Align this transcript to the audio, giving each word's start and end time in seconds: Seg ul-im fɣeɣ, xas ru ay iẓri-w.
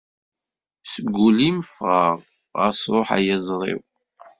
Seg 0.91 1.07
ul-im 1.27 1.59
fɣeɣ, 1.75 2.15
xas 2.59 2.81
ru 2.93 3.01
ay 3.15 3.25
iẓri-w. 3.35 3.79